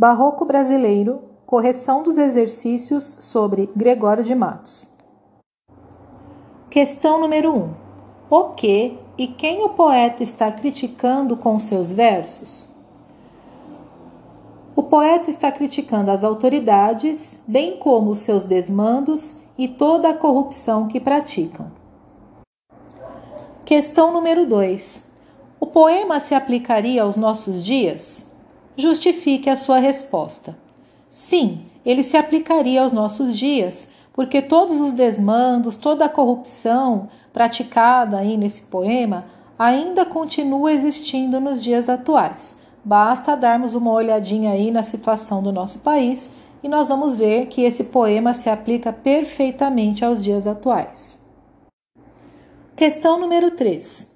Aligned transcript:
Barroco 0.00 0.46
Brasileiro, 0.46 1.24
correção 1.44 2.02
dos 2.02 2.16
exercícios 2.16 3.18
sobre 3.20 3.68
Gregório 3.76 4.24
de 4.24 4.34
Matos. 4.34 4.88
Questão 6.70 7.20
número 7.20 7.52
1. 7.52 7.58
Um. 7.58 7.74
O 8.30 8.44
que 8.54 8.98
e 9.18 9.26
quem 9.26 9.62
o 9.62 9.68
poeta 9.68 10.22
está 10.22 10.50
criticando 10.50 11.36
com 11.36 11.60
seus 11.60 11.92
versos? 11.92 12.70
O 14.74 14.84
poeta 14.84 15.28
está 15.28 15.52
criticando 15.52 16.10
as 16.10 16.24
autoridades, 16.24 17.38
bem 17.46 17.76
como 17.76 18.12
os 18.12 18.20
seus 18.20 18.46
desmandos 18.46 19.36
e 19.58 19.68
toda 19.68 20.08
a 20.08 20.14
corrupção 20.14 20.88
que 20.88 20.98
praticam. 20.98 21.70
Questão 23.66 24.10
número 24.10 24.46
2. 24.46 25.06
O 25.60 25.66
poema 25.66 26.18
se 26.20 26.34
aplicaria 26.34 27.02
aos 27.02 27.18
nossos 27.18 27.62
dias? 27.62 28.29
Justifique 28.76 29.50
a 29.50 29.56
sua 29.56 29.78
resposta. 29.78 30.56
Sim, 31.08 31.62
ele 31.84 32.02
se 32.02 32.16
aplicaria 32.16 32.82
aos 32.82 32.92
nossos 32.92 33.36
dias, 33.36 33.90
porque 34.12 34.40
todos 34.40 34.80
os 34.80 34.92
desmandos, 34.92 35.76
toda 35.76 36.04
a 36.04 36.08
corrupção 36.08 37.08
praticada 37.32 38.18
aí 38.18 38.36
nesse 38.36 38.62
poema 38.62 39.26
ainda 39.58 40.06
continua 40.06 40.72
existindo 40.72 41.40
nos 41.40 41.62
dias 41.62 41.88
atuais. 41.88 42.56
Basta 42.84 43.36
darmos 43.36 43.74
uma 43.74 43.92
olhadinha 43.92 44.52
aí 44.52 44.70
na 44.70 44.82
situação 44.82 45.42
do 45.42 45.52
nosso 45.52 45.80
país 45.80 46.34
e 46.62 46.68
nós 46.68 46.88
vamos 46.88 47.14
ver 47.14 47.46
que 47.46 47.62
esse 47.62 47.84
poema 47.84 48.32
se 48.32 48.48
aplica 48.48 48.92
perfeitamente 48.92 50.04
aos 50.04 50.22
dias 50.22 50.46
atuais. 50.46 51.20
Questão 52.74 53.20
número 53.20 53.50
3. 53.50 54.09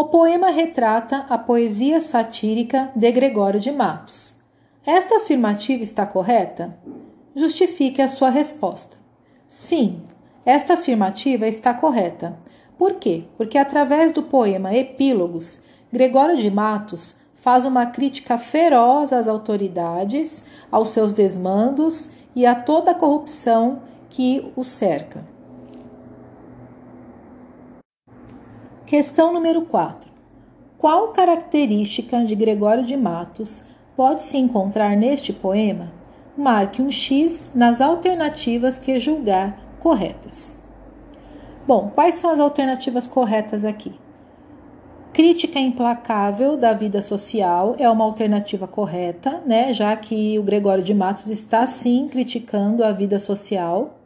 O 0.00 0.04
poema 0.04 0.50
retrata 0.50 1.26
a 1.28 1.36
poesia 1.36 2.00
satírica 2.00 2.92
de 2.94 3.10
Gregório 3.10 3.58
de 3.58 3.72
Matos. 3.72 4.36
Esta 4.86 5.16
afirmativa 5.16 5.82
está 5.82 6.06
correta? 6.06 6.78
Justifique 7.34 8.00
a 8.00 8.08
sua 8.08 8.30
resposta. 8.30 8.96
Sim, 9.48 10.02
esta 10.46 10.74
afirmativa 10.74 11.48
está 11.48 11.74
correta. 11.74 12.38
Por 12.78 12.94
quê? 12.94 13.24
Porque 13.36 13.58
através 13.58 14.12
do 14.12 14.22
poema 14.22 14.72
Epílogos, 14.72 15.64
Gregório 15.92 16.36
de 16.36 16.48
Matos 16.48 17.16
faz 17.34 17.64
uma 17.64 17.86
crítica 17.86 18.38
feroz 18.38 19.12
às 19.12 19.26
autoridades, 19.26 20.44
aos 20.70 20.90
seus 20.90 21.12
desmandos 21.12 22.12
e 22.36 22.46
a 22.46 22.54
toda 22.54 22.92
a 22.92 22.94
corrupção 22.94 23.82
que 24.08 24.48
o 24.54 24.62
cerca. 24.62 25.26
Questão 28.88 29.34
número 29.34 29.60
4. 29.66 30.10
Qual 30.78 31.08
característica 31.08 32.24
de 32.24 32.34
Gregório 32.34 32.82
de 32.82 32.96
Matos 32.96 33.62
pode 33.94 34.22
se 34.22 34.38
encontrar 34.38 34.96
neste 34.96 35.30
poema? 35.30 35.92
Marque 36.34 36.80
um 36.80 36.90
X 36.90 37.50
nas 37.54 37.82
alternativas 37.82 38.78
que 38.78 38.98
julgar 38.98 39.60
corretas. 39.78 40.58
Bom, 41.66 41.90
quais 41.94 42.14
são 42.14 42.30
as 42.30 42.40
alternativas 42.40 43.06
corretas 43.06 43.62
aqui? 43.62 43.92
Crítica 45.12 45.58
implacável 45.58 46.56
da 46.56 46.72
vida 46.72 47.02
social 47.02 47.76
é 47.78 47.90
uma 47.90 48.06
alternativa 48.06 48.66
correta, 48.66 49.42
né? 49.44 49.74
Já 49.74 49.94
que 49.96 50.38
o 50.38 50.42
Gregório 50.42 50.82
de 50.82 50.94
Matos 50.94 51.28
está 51.28 51.66
sim 51.66 52.08
criticando 52.08 52.82
a 52.82 52.90
vida 52.90 53.20
social. 53.20 53.98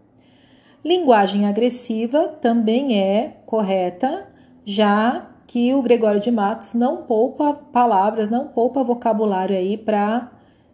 Linguagem 0.84 1.46
agressiva 1.46 2.26
também 2.40 2.98
é 2.98 3.36
correta, 3.46 4.31
já 4.64 5.28
que 5.46 5.74
o 5.74 5.82
Gregório 5.82 6.20
de 6.20 6.30
Matos 6.30 6.74
não 6.74 7.02
poupa 7.02 7.52
palavras, 7.52 8.30
não 8.30 8.48
poupa 8.48 8.82
vocabulário 8.82 9.56
aí 9.56 9.76
para 9.76 10.30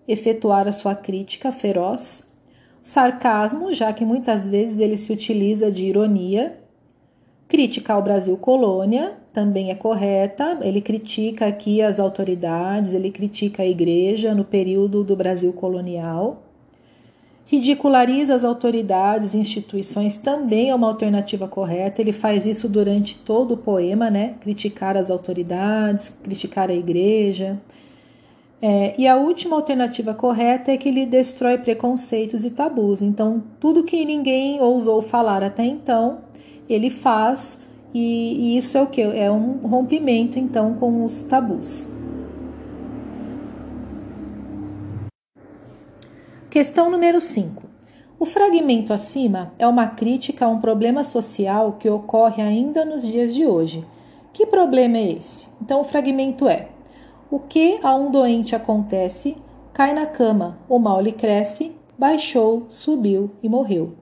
efetuar 0.06 0.69
a 0.69 0.72
sua 0.72 0.94
crítica 0.94 1.50
feroz. 1.50 2.28
Sarcasmo, 2.81 3.72
já 3.75 3.92
que 3.92 4.05
muitas 4.05 4.47
vezes 4.47 4.81
ele 4.81 4.97
se 4.97 5.12
utiliza 5.12 5.70
de 5.70 5.84
ironia. 5.84 6.59
Crítica 7.47 7.94
ao 7.94 8.03
Brasil 8.03 8.37
colônia 8.37 9.16
também 9.32 9.71
é 9.71 9.75
correta. 9.75 10.59
Ele 10.62 10.81
critica 10.81 11.47
aqui 11.47 11.82
as 11.82 11.99
autoridades, 11.99 12.93
ele 12.93 13.10
critica 13.10 13.62
a 13.62 13.66
igreja 13.66 14.34
no 14.34 14.44
período 14.44 15.03
do 15.03 15.16
Brasil 15.16 15.53
colonial. 15.53 16.47
Ridiculariza 17.50 18.34
as 18.34 18.44
autoridades 18.44 19.32
e 19.32 19.38
instituições 19.38 20.19
também 20.19 20.69
é 20.69 20.75
uma 20.75 20.86
alternativa 20.86 21.48
correta. 21.48 22.03
Ele 22.03 22.12
faz 22.12 22.44
isso 22.44 22.69
durante 22.69 23.16
todo 23.16 23.54
o 23.54 23.56
poema, 23.56 24.10
né? 24.10 24.34
Criticar 24.38 24.98
as 24.98 25.10
autoridades, 25.10 26.12
criticar 26.22 26.69
a 26.69 26.75
igreja. 26.75 27.58
É, 28.60 28.94
e 28.98 29.08
a 29.08 29.16
última 29.16 29.56
alternativa 29.56 30.12
correta 30.12 30.72
é 30.72 30.76
que 30.76 30.91
ele 30.91 31.06
destrói 31.06 31.56
preconceitos 31.56 32.44
e 32.44 32.50
tabus. 32.50 33.00
Então, 33.00 33.42
tudo 33.58 33.82
que 33.82 34.04
ninguém 34.04 34.60
ousou 34.60 35.00
falar 35.00 35.42
até 35.42 35.64
então, 35.64 36.19
ele 36.69 36.91
faz, 36.91 37.58
e, 37.94 38.34
e 38.53 38.58
isso 38.58 38.76
é 38.76 38.82
o 38.82 38.87
que? 38.87 39.00
É 39.00 39.31
um 39.31 39.66
rompimento, 39.66 40.38
então, 40.38 40.75
com 40.75 41.03
os 41.03 41.22
tabus. 41.22 41.88
Questão 46.58 46.91
número 46.91 47.20
5. 47.20 47.62
O 48.19 48.24
fragmento 48.26 48.92
acima 48.92 49.52
é 49.60 49.66
uma 49.69 49.86
crítica 49.86 50.44
a 50.44 50.48
um 50.48 50.60
problema 50.60 51.04
social 51.04 51.76
que 51.78 51.88
ocorre 51.88 52.42
ainda 52.42 52.84
nos 52.84 53.06
dias 53.06 53.32
de 53.32 53.46
hoje. 53.46 53.86
Que 54.32 54.44
problema 54.44 54.96
é 54.96 55.12
esse? 55.12 55.46
Então, 55.62 55.80
o 55.80 55.84
fragmento 55.84 56.48
é: 56.48 56.66
O 57.30 57.38
que 57.38 57.78
a 57.80 57.94
um 57.94 58.10
doente 58.10 58.56
acontece, 58.56 59.36
cai 59.72 59.94
na 59.94 60.04
cama, 60.04 60.58
o 60.69 60.80
mal 60.80 61.00
lhe 61.00 61.12
cresce, 61.12 61.76
baixou, 61.96 62.64
subiu 62.69 63.30
e 63.40 63.48
morreu. 63.48 63.92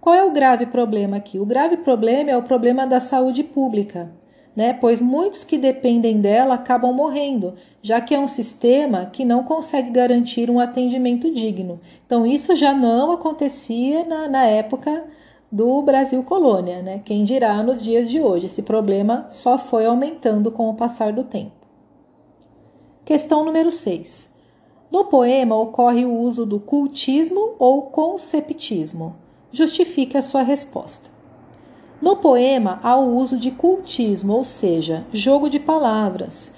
Qual 0.00 0.12
é 0.12 0.24
o 0.24 0.32
grave 0.32 0.66
problema 0.66 1.18
aqui? 1.18 1.38
O 1.38 1.46
grave 1.46 1.76
problema 1.76 2.28
é 2.28 2.36
o 2.36 2.42
problema 2.42 2.88
da 2.88 2.98
saúde 2.98 3.44
pública, 3.44 4.10
né? 4.54 4.72
Pois 4.72 5.00
muitos 5.00 5.44
que 5.44 5.56
dependem 5.56 6.20
dela 6.20 6.54
acabam 6.54 6.92
morrendo, 6.92 7.54
já 7.82 8.00
que 8.00 8.14
é 8.14 8.18
um 8.18 8.28
sistema 8.28 9.06
que 9.06 9.24
não 9.24 9.44
consegue 9.44 9.90
garantir 9.90 10.50
um 10.50 10.60
atendimento 10.60 11.32
digno. 11.32 11.80
Então, 12.04 12.26
isso 12.26 12.54
já 12.56 12.74
não 12.74 13.12
acontecia 13.12 14.04
na, 14.04 14.28
na 14.28 14.44
época 14.44 15.04
do 15.50 15.82
Brasil 15.82 16.22
colônia, 16.22 16.82
né? 16.82 17.00
Quem 17.04 17.24
dirá 17.24 17.62
nos 17.62 17.82
dias 17.82 18.08
de 18.08 18.20
hoje? 18.20 18.46
Esse 18.46 18.62
problema 18.62 19.26
só 19.30 19.58
foi 19.58 19.86
aumentando 19.86 20.50
com 20.50 20.68
o 20.68 20.74
passar 20.74 21.12
do 21.12 21.24
tempo. 21.24 21.52
Questão 23.04 23.44
número 23.44 23.72
6. 23.72 24.32
No 24.90 25.04
poema 25.04 25.56
ocorre 25.56 26.04
o 26.04 26.14
uso 26.14 26.44
do 26.44 26.60
cultismo 26.60 27.54
ou 27.58 27.82
conceptismo. 27.82 29.16
Justifique 29.52 30.16
a 30.16 30.22
sua 30.22 30.42
resposta. 30.42 31.10
No 32.00 32.16
poema 32.16 32.80
há 32.82 32.96
o 32.96 33.16
uso 33.16 33.36
de 33.36 33.50
cultismo, 33.50 34.32
ou 34.32 34.44
seja, 34.44 35.04
jogo 35.12 35.50
de 35.50 35.60
palavras. 35.60 36.54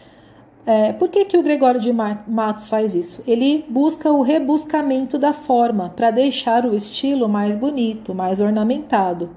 É, 0.64 0.92
por 0.92 1.08
que, 1.08 1.24
que 1.24 1.36
o 1.36 1.42
Gregório 1.42 1.80
de 1.80 1.92
Matos 1.92 2.68
faz 2.68 2.94
isso? 2.94 3.20
Ele 3.26 3.64
busca 3.68 4.12
o 4.12 4.22
rebuscamento 4.22 5.18
da 5.18 5.32
forma 5.32 5.92
para 5.96 6.12
deixar 6.12 6.64
o 6.64 6.74
estilo 6.74 7.28
mais 7.28 7.56
bonito, 7.56 8.14
mais 8.14 8.38
ornamentado. 8.38 9.30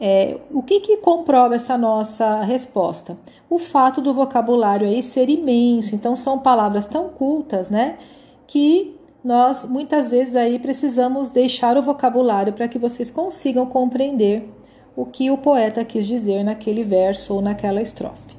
É, 0.00 0.38
o 0.52 0.62
que, 0.62 0.78
que 0.78 0.96
comprova 0.98 1.56
essa 1.56 1.76
nossa 1.76 2.42
resposta? 2.42 3.16
O 3.50 3.58
fato 3.58 4.00
do 4.00 4.14
vocabulário 4.14 4.86
aí 4.86 5.02
ser 5.02 5.28
imenso, 5.28 5.96
então 5.96 6.14
são 6.14 6.38
palavras 6.38 6.86
tão 6.86 7.08
cultas, 7.08 7.68
né? 7.68 7.98
Que 8.46 8.96
nós 9.24 9.66
muitas 9.68 10.10
vezes 10.10 10.36
aí 10.36 10.58
precisamos 10.60 11.28
deixar 11.28 11.76
o 11.76 11.82
vocabulário 11.82 12.52
para 12.52 12.68
que 12.68 12.78
vocês 12.78 13.10
consigam 13.10 13.66
compreender 13.66 14.48
o 14.94 15.06
que 15.06 15.30
o 15.30 15.38
poeta 15.38 15.84
quis 15.84 16.06
dizer 16.06 16.44
naquele 16.44 16.84
verso 16.84 17.34
ou 17.34 17.42
naquela 17.42 17.80
estrofe. 17.80 18.36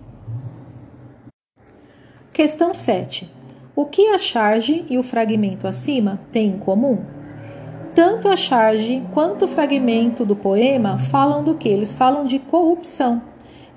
Questão 2.32 2.74
7. 2.74 3.30
O 3.76 3.86
que 3.86 4.10
a 4.10 4.18
charge 4.18 4.86
e 4.90 4.98
o 4.98 5.04
fragmento 5.04 5.68
acima 5.68 6.20
têm 6.32 6.50
em 6.50 6.60
comum? 6.60 7.04
Tanto 7.96 8.28
a 8.28 8.36
charge 8.36 9.04
quanto 9.14 9.46
o 9.46 9.48
fragmento 9.48 10.26
do 10.26 10.36
poema 10.36 10.98
falam 10.98 11.44
do 11.44 11.56
que? 11.56 11.70
Eles 11.70 11.94
falam 11.94 12.26
de 12.26 12.40
corrupção. 12.40 13.22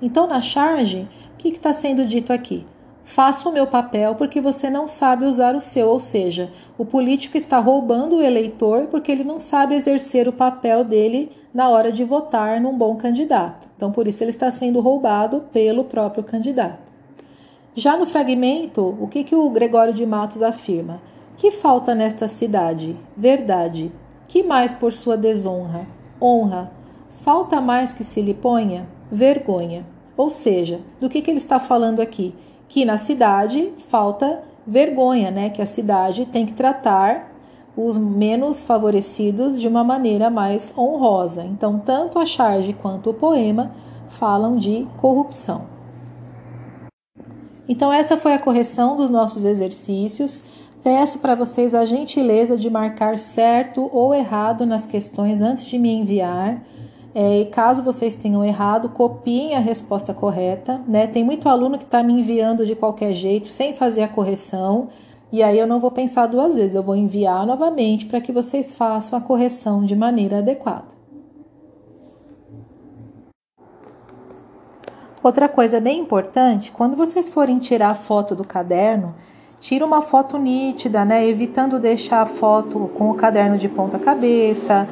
Então, 0.01 0.27
na 0.27 0.41
charge, 0.41 1.07
o 1.33 1.37
que 1.37 1.49
está 1.49 1.73
sendo 1.73 2.05
dito 2.05 2.33
aqui? 2.33 2.65
Faça 3.07 3.47
o 3.47 3.53
meu 3.53 3.65
papel 3.65 4.15
porque 4.15 4.41
você 4.41 4.69
não 4.69 4.85
sabe 4.85 5.25
usar 5.25 5.55
o 5.55 5.61
seu, 5.61 5.87
ou 5.87 5.99
seja, 5.99 6.51
o 6.77 6.83
político 6.83 7.37
está 7.37 7.57
roubando 7.57 8.17
o 8.17 8.21
eleitor 8.21 8.87
porque 8.87 9.09
ele 9.09 9.23
não 9.23 9.39
sabe 9.39 9.75
exercer 9.75 10.27
o 10.27 10.33
papel 10.33 10.83
dele 10.83 11.31
na 11.53 11.69
hora 11.69 11.89
de 11.89 12.03
votar 12.03 12.59
num 12.59 12.77
bom 12.77 12.97
candidato. 12.97 13.69
Então, 13.77 13.93
por 13.93 14.09
isso, 14.09 14.21
ele 14.21 14.31
está 14.31 14.51
sendo 14.51 14.81
roubado 14.81 15.45
pelo 15.53 15.85
próprio 15.85 16.21
candidato. 16.21 16.79
Já 17.73 17.95
no 17.95 18.05
fragmento, 18.05 18.97
o 18.99 19.07
que, 19.07 19.23
que 19.23 19.33
o 19.33 19.49
Gregório 19.49 19.93
de 19.93 20.05
Matos 20.05 20.43
afirma? 20.43 21.01
Que 21.37 21.49
falta 21.49 21.95
nesta 21.95 22.27
cidade? 22.27 22.97
Verdade. 23.15 23.89
Que 24.27 24.43
mais 24.43 24.73
por 24.73 24.91
sua 24.91 25.15
desonra? 25.15 25.87
Honra. 26.21 26.69
Falta 27.21 27.61
mais 27.61 27.93
que 27.93 28.03
se 28.03 28.21
lhe 28.21 28.33
ponha? 28.33 28.85
Vergonha. 29.09 29.85
Ou 30.17 30.29
seja, 30.29 30.81
do 30.99 31.07
que, 31.09 31.21
que 31.21 31.31
ele 31.31 31.37
está 31.37 31.57
falando 31.57 32.01
aqui? 32.01 32.35
Que 32.67 32.85
na 32.85 32.97
cidade 32.97 33.71
falta 33.87 34.43
vergonha, 34.65 35.31
né, 35.31 35.49
que 35.49 35.61
a 35.61 35.65
cidade 35.65 36.25
tem 36.25 36.45
que 36.45 36.53
tratar 36.53 37.31
os 37.75 37.97
menos 37.97 38.63
favorecidos 38.63 39.59
de 39.59 39.67
uma 39.67 39.83
maneira 39.83 40.29
mais 40.29 40.75
honrosa. 40.77 41.43
Então, 41.43 41.79
tanto 41.79 42.17
a 42.17 42.25
charge 42.25 42.73
quanto 42.73 43.11
o 43.11 43.13
poema 43.13 43.71
falam 44.09 44.57
de 44.57 44.87
corrupção. 44.97 45.65
Então, 47.69 47.93
essa 47.93 48.17
foi 48.17 48.33
a 48.33 48.39
correção 48.39 48.97
dos 48.97 49.09
nossos 49.09 49.45
exercícios. 49.45 50.45
Peço 50.83 51.19
para 51.19 51.35
vocês 51.35 51.75
a 51.75 51.85
gentileza 51.85 52.57
de 52.57 52.69
marcar 52.69 53.19
certo 53.19 53.89
ou 53.93 54.13
errado 54.13 54.65
nas 54.65 54.85
questões 54.85 55.41
antes 55.41 55.65
de 55.65 55.77
me 55.77 55.93
enviar. 55.93 56.63
É, 57.19 57.45
caso 57.45 57.81
vocês 57.81 58.15
tenham 58.15 58.45
errado, 58.45 58.89
copiem 58.89 59.55
a 59.55 59.59
resposta 59.59 60.13
correta. 60.13 60.79
Né? 60.87 61.07
Tem 61.07 61.23
muito 61.23 61.49
aluno 61.49 61.75
que 61.75 61.83
está 61.83 62.03
me 62.03 62.13
enviando 62.13 62.63
de 62.63 62.75
qualquer 62.75 63.11
jeito, 63.15 63.47
sem 63.47 63.73
fazer 63.73 64.03
a 64.03 64.07
correção, 64.07 64.89
e 65.31 65.41
aí 65.41 65.57
eu 65.57 65.65
não 65.65 65.79
vou 65.79 65.89
pensar 65.89 66.27
duas 66.27 66.53
vezes, 66.53 66.75
eu 66.75 66.83
vou 66.83 66.95
enviar 66.95 67.43
novamente 67.43 68.05
para 68.05 68.21
que 68.21 68.31
vocês 68.31 68.75
façam 68.75 69.17
a 69.17 69.21
correção 69.21 69.83
de 69.83 69.95
maneira 69.95 70.37
adequada. 70.37 70.95
Outra 75.23 75.49
coisa 75.49 75.79
bem 75.79 75.99
importante, 75.99 76.71
quando 76.71 76.95
vocês 76.95 77.27
forem 77.29 77.57
tirar 77.57 77.89
a 77.89 77.95
foto 77.95 78.35
do 78.35 78.45
caderno, 78.45 79.15
tira 79.59 79.83
uma 79.83 80.03
foto 80.03 80.37
nítida, 80.37 81.03
né? 81.03 81.27
Evitando 81.27 81.79
deixar 81.79 82.21
a 82.21 82.27
foto 82.27 82.91
com 82.95 83.09
o 83.09 83.15
caderno 83.15 83.57
de 83.57 83.67
ponta 83.67 83.97
cabeça, 83.97 84.87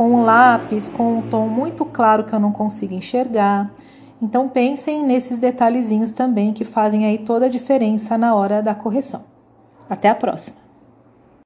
com 0.00 0.12
um 0.12 0.24
lápis, 0.24 0.88
com 0.88 1.18
um 1.18 1.20
tom 1.28 1.46
muito 1.46 1.84
claro 1.84 2.24
que 2.24 2.32
eu 2.32 2.40
não 2.40 2.52
consigo 2.52 2.94
enxergar. 2.94 3.70
Então 4.22 4.48
pensem 4.48 5.04
nesses 5.04 5.36
detalhezinhos 5.36 6.10
também 6.10 6.54
que 6.54 6.64
fazem 6.64 7.04
aí 7.04 7.18
toda 7.18 7.44
a 7.44 7.50
diferença 7.50 8.16
na 8.16 8.34
hora 8.34 8.62
da 8.62 8.74
correção. 8.74 9.26
Até 9.90 10.08
a 10.08 10.14
próxima! 10.14 10.59